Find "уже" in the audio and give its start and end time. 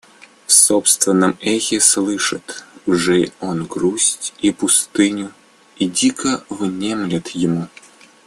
2.87-3.31